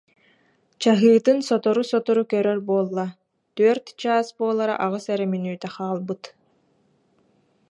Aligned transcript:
Чаһыытын 0.81 1.37
сотору-сотору 1.47 2.23
көрөр 2.31 2.59
буолла, 2.67 3.05
түөрт 3.55 3.85
чаас 4.01 4.27
буолара 4.37 4.75
аҕыс 4.85 5.05
эрэ 5.13 5.25
мүнүүтэ 5.31 5.67
хаалбыт 5.75 6.23